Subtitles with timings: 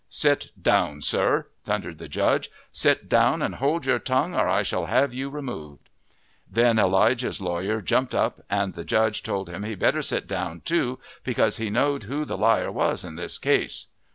[0.09, 4.87] "Sit down, sir," thundered the judge; "sit down and hold your tongue, or I shall
[4.87, 5.89] have you removed."
[6.49, 10.97] Then Elijah's lawyer jumped up, and the judge told him he'd better sit down too
[11.23, 13.85] because he knowed who the liar was in this case.